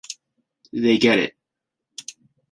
[0.73, 1.35] They get it.